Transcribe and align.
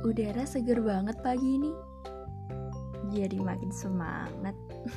Udara 0.00 0.48
seger 0.48 0.80
banget 0.80 1.20
pagi 1.20 1.60
ini. 1.60 1.72
Jadi 3.12 3.36
makin 3.36 3.68
semangat. 3.68 4.56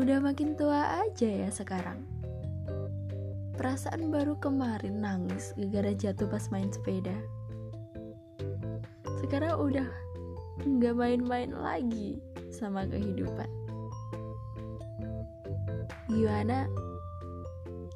Udah 0.00 0.22
makin 0.22 0.54
tua 0.54 1.02
aja 1.02 1.28
ya 1.28 1.50
sekarang. 1.50 2.06
Perasaan 3.58 4.08
baru 4.08 4.40
kemarin 4.40 5.04
nangis 5.04 5.52
gara-gara 5.58 5.92
jatuh 5.92 6.30
pas 6.30 6.48
main 6.48 6.72
sepeda. 6.72 7.12
Sekarang 9.20 9.60
udah 9.60 9.88
nggak 10.64 10.96
main-main 10.96 11.52
lagi 11.52 12.24
sama 12.48 12.88
kehidupan. 12.88 13.46
Gimana? 16.08 16.66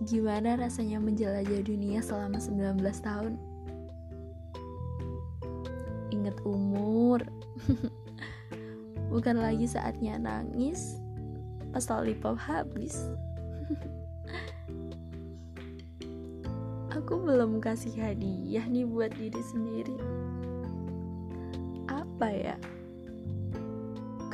Gimana 0.04 0.60
rasanya 0.60 1.00
menjelajah 1.00 1.64
dunia 1.64 2.04
selama 2.04 2.36
19 2.36 2.76
tahun? 3.00 3.55
Inget 6.26 6.42
umur. 6.42 7.22
Bukan 9.14 9.38
lagi 9.38 9.70
saatnya 9.70 10.18
nangis 10.18 10.98
pas 11.70 11.86
lollipop 11.86 12.34
habis. 12.34 12.98
Aku 16.98 17.22
belum 17.22 17.62
kasih 17.62 17.94
hadiah 17.94 18.66
nih 18.66 18.82
buat 18.90 19.14
diri 19.14 19.38
sendiri. 19.54 19.94
Apa 21.86 22.26
ya? 22.34 22.58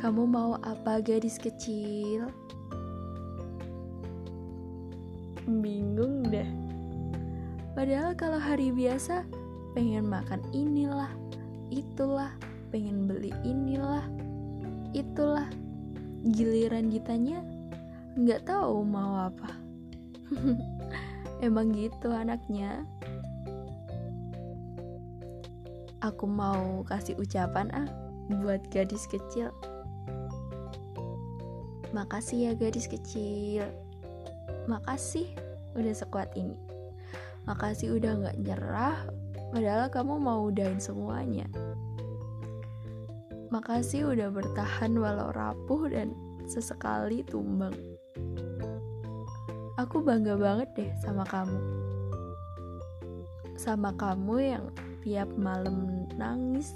Kamu 0.01 0.25
mau 0.25 0.57
apa 0.65 0.97
gadis 0.97 1.37
kecil? 1.37 2.25
Bingung 5.45 6.25
deh. 6.33 6.49
Padahal 7.77 8.17
kalau 8.17 8.41
hari 8.41 8.73
biasa 8.73 9.21
pengen 9.77 10.09
makan 10.09 10.41
inilah 10.49 11.13
itulah 11.73 12.29
pengen 12.69 13.09
beli 13.09 13.33
inilah. 13.41 14.05
Itulah 14.93 15.49
giliran 16.21 16.93
ditanya 16.93 17.41
nggak 18.13 18.45
tahu 18.45 18.85
mau 18.85 19.25
apa. 19.29 19.49
Emang 21.45 21.73
gitu 21.73 22.13
anaknya. 22.13 22.85
Aku 26.03 26.27
mau 26.27 26.83
kasih 26.85 27.17
ucapan 27.17 27.71
ah 27.73 27.87
buat 28.43 28.61
gadis 28.69 29.09
kecil. 29.09 29.49
Makasih 31.95 32.49
ya 32.49 32.51
gadis 32.53 32.85
kecil. 32.85 33.65
Makasih 34.69 35.27
udah 35.73 35.93
sekuat 35.95 36.29
ini. 36.37 36.55
Makasih 37.43 37.97
udah 37.99 38.11
nggak 38.23 38.37
nyerah 38.39 38.97
Padahal 39.53 39.85
kamu 39.93 40.17
mau 40.17 40.49
udahin 40.49 40.81
semuanya. 40.81 41.45
Makasih 43.53 44.09
udah 44.09 44.33
bertahan 44.33 44.97
walau 44.97 45.29
rapuh 45.29 45.93
dan 45.93 46.17
sesekali 46.49 47.21
tumbang. 47.21 47.77
Aku 49.77 50.01
bangga 50.01 50.33
banget 50.41 50.73
deh 50.73 50.91
sama 51.05 51.21
kamu. 51.29 51.59
Sama 53.53 53.93
kamu 53.93 54.35
yang 54.41 54.65
tiap 55.05 55.29
malam 55.37 56.09
nangis. 56.17 56.73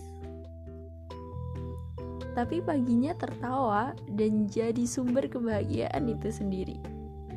Tapi 2.37 2.61
paginya 2.61 3.17
tertawa 3.17 3.97
dan 4.13 4.45
jadi 4.45 4.85
sumber 4.85 5.25
kebahagiaan 5.25 6.05
itu 6.13 6.29
sendiri. 6.29 6.77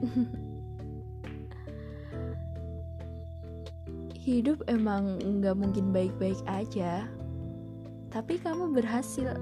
hidup 4.20 4.60
emang 4.68 5.16
nggak 5.16 5.56
mungkin 5.56 5.96
baik-baik 5.96 6.36
aja. 6.44 7.08
Tapi 8.12 8.36
kamu 8.36 8.76
berhasil. 8.76 9.32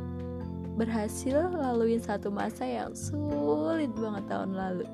Berhasil 0.78 1.50
laluin 1.50 1.98
satu 1.98 2.30
masa 2.30 2.62
yang 2.62 2.94
sulit 2.94 3.90
banget 3.98 4.30
tahun 4.30 4.54
lalu. 4.54 4.86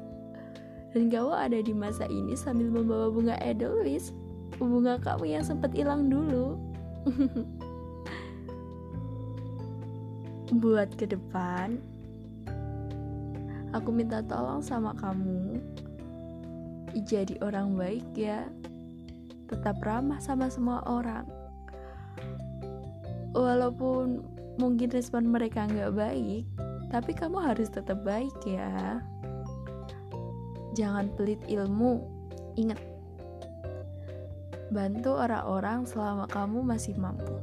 Dan 0.97 1.13
kamu 1.13 1.37
ada 1.37 1.61
di 1.61 1.77
masa 1.77 2.09
ini 2.09 2.33
sambil 2.33 2.73
membawa 2.73 3.13
bunga 3.13 3.37
edelweiss 3.45 4.17
bunga 4.57 4.97
kamu 5.05 5.37
yang 5.37 5.45
sempat 5.45 5.77
hilang 5.77 6.09
dulu. 6.09 6.57
Buat 10.65 10.97
ke 10.97 11.05
depan 11.05 11.77
aku 13.77 13.91
minta 13.93 14.25
tolong 14.25 14.65
sama 14.65 14.97
kamu. 14.97 15.61
Jadi 17.05 17.37
orang 17.45 17.77
baik 17.77 18.07
ya 18.17 18.49
tetap 19.47 19.81
ramah 19.85 20.21
sama 20.21 20.49
semua 20.49 20.81
orang. 20.87 21.27
Walaupun 23.35 24.23
mungkin 24.61 24.89
respon 24.95 25.27
mereka 25.27 25.67
nggak 25.67 25.95
baik 25.99 26.47
tapi 26.95 27.11
kamu 27.11 27.43
harus 27.43 27.67
tetap 27.69 28.07
baik 28.07 28.35
ya. 28.47 29.03
Jangan 30.79 31.11
pelit 31.19 31.43
ilmu 31.51 32.03
ingat. 32.55 32.79
Bantu 34.71 35.15
orang-orang 35.15 35.87
selama 35.87 36.27
kamu 36.31 36.63
masih 36.63 36.95
mampu. 36.99 37.35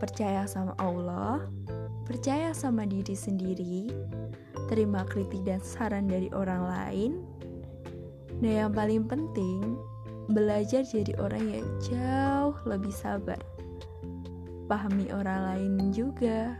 Percaya 0.00 0.44
sama 0.48 0.74
Allah 0.80 1.46
percaya 2.02 2.50
sama 2.52 2.84
diri 2.84 3.14
sendiri 3.14 3.88
terima 4.66 5.06
kritik 5.06 5.46
dan 5.46 5.62
saran 5.62 6.10
dari 6.10 6.28
orang 6.34 6.62
lain. 6.66 7.12
Dan 8.42 8.68
yang 8.68 8.72
paling 8.74 9.06
penting 9.06 9.78
belajar 10.32 10.82
jadi 10.82 11.12
orang 11.20 11.44
yang 11.52 11.68
jauh 11.84 12.56
lebih 12.64 12.92
sabar. 12.92 13.38
Pahami 14.66 15.12
orang 15.12 15.40
lain 15.52 15.92
juga. 15.92 16.56